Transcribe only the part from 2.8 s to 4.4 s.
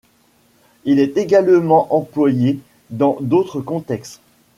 dans d'autres contextes.